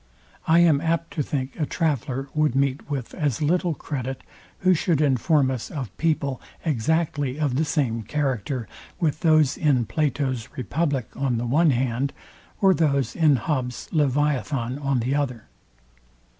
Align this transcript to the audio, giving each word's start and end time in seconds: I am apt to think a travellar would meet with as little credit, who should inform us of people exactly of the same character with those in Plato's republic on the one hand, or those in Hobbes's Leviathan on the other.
I 0.47 0.61
am 0.61 0.81
apt 0.81 1.11
to 1.13 1.21
think 1.21 1.59
a 1.59 1.65
travellar 1.67 2.27
would 2.33 2.55
meet 2.55 2.89
with 2.89 3.13
as 3.13 3.39
little 3.39 3.75
credit, 3.75 4.23
who 4.61 4.73
should 4.73 4.99
inform 4.99 5.51
us 5.51 5.69
of 5.69 5.95
people 5.97 6.41
exactly 6.65 7.39
of 7.39 7.53
the 7.53 7.63
same 7.65 8.01
character 8.01 8.67
with 8.99 9.19
those 9.19 9.57
in 9.57 9.85
Plato's 9.85 10.49
republic 10.57 11.07
on 11.15 11.37
the 11.37 11.45
one 11.45 11.69
hand, 11.69 12.13
or 12.61 12.73
those 12.73 13.15
in 13.15 13.35
Hobbes's 13.35 13.93
Leviathan 13.93 14.79
on 14.79 15.01
the 15.01 15.13
other. 15.13 15.43